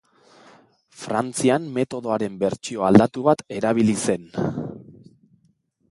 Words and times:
Frantzian 1.01 1.67
metodoaren 1.75 2.39
bertsio 2.45 2.87
aldatu 2.89 3.27
bat 3.29 3.47
erabili 3.59 3.99
zen. 4.09 4.27